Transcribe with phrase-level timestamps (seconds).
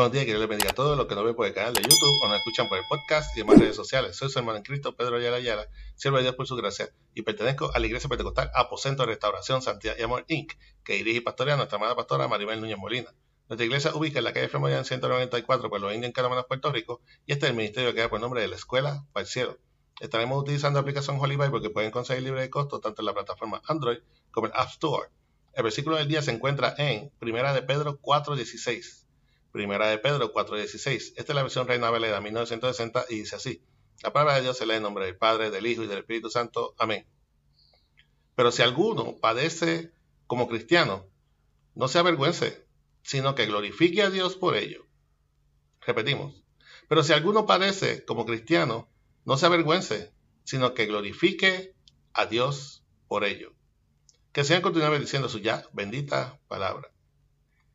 [0.00, 1.74] Buenos días, que Dios les bendiga a todos los que nos ven por el canal
[1.74, 4.16] de YouTube o nos escuchan por el podcast y demás redes sociales.
[4.16, 7.20] Soy su hermano en Cristo, Pedro Ayala Ayala, siervo de Dios por su gracia, y
[7.20, 11.20] pertenezco a la Iglesia Pentecostal Aposento de Restauración, Santidad y Amor Inc., que dirige y
[11.20, 13.14] pastorea nuestra amada pastora Maribel Núñez Molina.
[13.50, 17.32] Nuestra iglesia ubica en la calle en 194 por los indios en Puerto Rico, y
[17.32, 19.26] este es el ministerio que da por nombre de la Escuela para.
[20.00, 23.12] Estaremos utilizando la aplicación Holy Bible porque pueden conseguir libre de costo tanto en la
[23.12, 23.98] plataforma Android
[24.30, 25.10] como en App Store.
[25.52, 28.99] El versículo del día se encuentra en Primera de Pedro 4.16.
[29.52, 31.14] Primera de Pedro 4.16.
[31.16, 33.62] Esta es la versión Reina Valera 1960 y dice así.
[34.02, 36.30] La palabra de Dios se lee en nombre del Padre, del Hijo y del Espíritu
[36.30, 36.74] Santo.
[36.78, 37.06] Amén.
[38.34, 39.92] Pero si alguno padece
[40.26, 41.06] como cristiano,
[41.74, 42.66] no se avergüence,
[43.02, 44.86] sino que glorifique a Dios por ello.
[45.80, 46.44] Repetimos.
[46.88, 48.88] Pero si alguno padece como cristiano,
[49.24, 50.12] no se avergüence,
[50.44, 51.74] sino que glorifique
[52.12, 53.52] a Dios por ello.
[54.32, 56.92] Que sean continuamente diciendo su ya bendita palabra.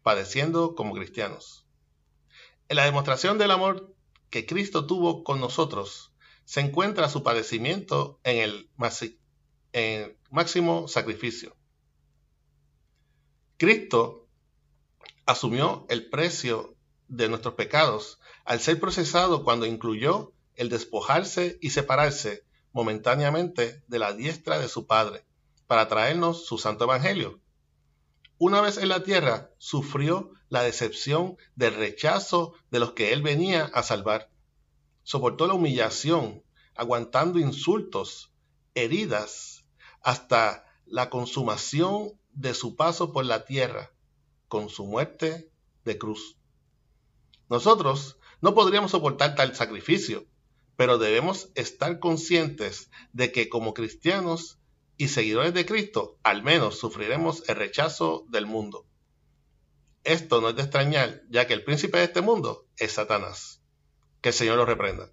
[0.03, 1.64] Padeciendo como cristianos.
[2.67, 3.93] En la demostración del amor
[4.31, 6.11] que Cristo tuvo con nosotros
[6.45, 8.69] se encuentra su padecimiento en el,
[10.31, 11.55] máximo sacrificio.
[13.57, 14.27] Cristo
[15.25, 16.75] asumió el precio
[17.07, 24.13] de nuestros pecados al ser procesado cuando incluyó el despojarse y separarse momentáneamente de la
[24.13, 25.23] diestra de su Padre
[25.67, 27.39] para traernos su santo evangelio.
[28.37, 33.65] Una vez en la tierra, sufrió la decepción del rechazo de los que él venía
[33.73, 34.29] a salvar.
[35.03, 36.43] Soportó la humillación,
[36.75, 38.33] aguantando insultos,
[38.73, 39.65] heridas,
[40.01, 43.91] hasta la consumación de su paso por la tierra,
[44.49, 45.49] con su muerte
[45.85, 46.37] de cruz.
[47.49, 50.25] Nosotros no podríamos soportar tal sacrificio,
[50.75, 54.59] pero debemos estar conscientes de que como cristianos
[54.97, 58.85] y seguidores de Cristo, al menos sufriremos el rechazo del mundo.
[60.03, 63.61] Esto no es de extrañar, ya que el príncipe de este mundo es Satanás.
[64.21, 65.11] Que el Señor lo reprenda.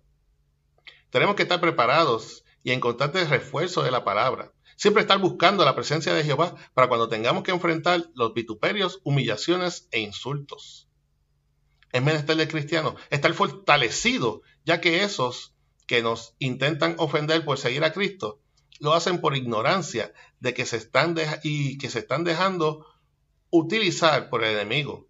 [1.10, 4.52] Tenemos que estar preparados y en constante refuerzo de la palabra.
[4.76, 9.88] Siempre estar buscando la presencia de Jehová para cuando tengamos que enfrentar los vituperios, humillaciones
[9.90, 10.88] e insultos.
[11.90, 15.54] Es menester del cristiano estar fortalecido, ya que esos
[15.86, 18.41] que nos intentan ofender por seguir a Cristo
[18.80, 22.86] lo hacen por ignorancia de que se están y que se están dejando
[23.50, 25.06] utilizar por el enemigo.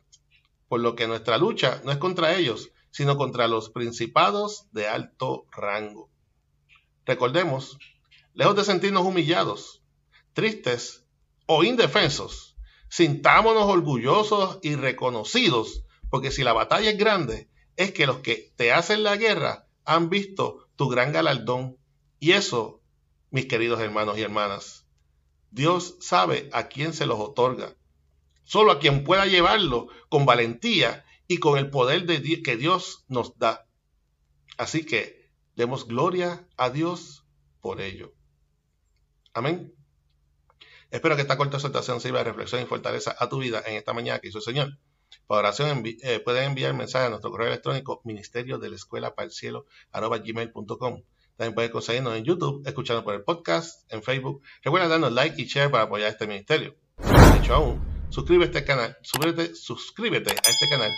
[0.68, 5.46] Por lo que nuestra lucha no es contra ellos, sino contra los principados de alto
[5.50, 6.10] rango.
[7.06, 7.78] Recordemos,
[8.34, 9.82] lejos de sentirnos humillados,
[10.34, 11.04] tristes
[11.46, 12.56] o indefensos,
[12.88, 18.72] sintámonos orgullosos y reconocidos, porque si la batalla es grande, es que los que te
[18.72, 21.78] hacen la guerra han visto tu gran galardón.
[22.20, 22.81] Y eso
[23.32, 24.86] mis queridos hermanos y hermanas.
[25.50, 27.74] Dios sabe a quién se los otorga.
[28.44, 33.38] Solo a quien pueda llevarlo con valentía y con el poder de que Dios nos
[33.38, 33.66] da.
[34.58, 37.24] Así que demos gloria a Dios
[37.60, 38.12] por ello.
[39.32, 39.74] Amén.
[40.90, 43.94] Espero que esta corta exhortación sirva de reflexión y fortaleza a tu vida en esta
[43.94, 44.78] mañana que hizo el Señor.
[45.26, 49.26] Para oración eh, pueden enviar mensaje a nuestro correo electrónico ministerio de la escuela para
[49.26, 49.64] el cielo.
[51.36, 54.42] También puedes conseguirnos en YouTube, escuchando por el podcast, en Facebook.
[54.62, 56.76] Recuerda darnos like y share para apoyar este ministerio.
[56.98, 60.92] De hecho aún, suscríbete, este canal, suscríbete, suscríbete a este canal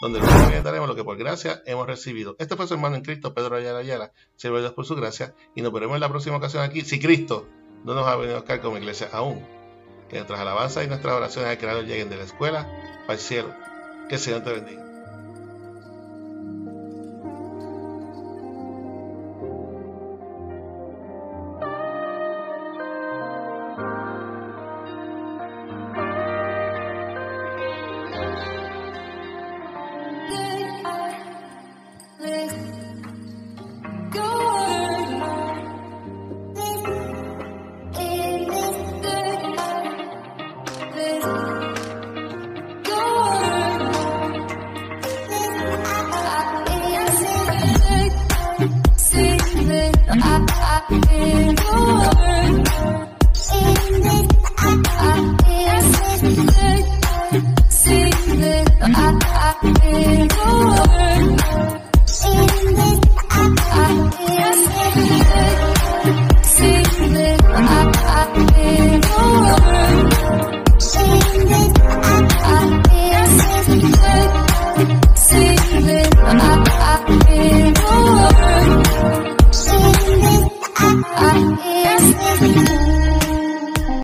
[0.00, 2.34] donde nos daremos lo que por gracia hemos recibido.
[2.38, 4.12] Este fue su hermano en Cristo, Pedro Ayala Ayala.
[4.36, 6.80] Sirve Dios por su gracia y nos veremos en la próxima ocasión aquí.
[6.82, 7.46] Si Cristo
[7.84, 9.46] no nos ha venido a buscar como iglesia aún,
[10.08, 12.66] que nuestras alabanzas y nuestras oraciones al Creador lleguen de la escuela
[13.12, 13.54] el cielo.
[14.08, 14.89] Que el Señor te bendiga.